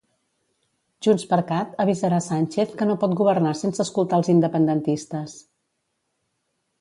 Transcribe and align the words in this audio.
JxCat 1.07 1.75
avisarà 1.83 2.21
Sánchez 2.29 2.73
que 2.79 2.87
no 2.91 2.95
pot 3.03 3.13
governar 3.19 3.51
sense 3.59 3.83
escoltar 3.87 4.19
els 4.21 4.31
independentistes. 4.37 5.37